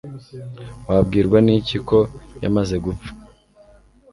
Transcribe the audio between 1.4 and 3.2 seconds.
niki ko yamaze gupfa